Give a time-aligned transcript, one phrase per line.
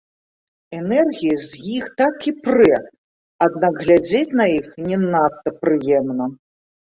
[0.77, 2.77] Энергія з іх так і прэ,
[3.47, 6.25] аднак глядзець на іх не надта прыемна.